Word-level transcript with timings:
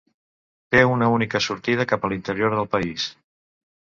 Té 0.75 0.81
una 0.93 1.09
única 1.17 1.41
sortida 1.49 1.87
cap 1.93 2.07
a 2.09 2.13
l'interior 2.15 2.57
del 2.61 2.69
país. 2.77 3.07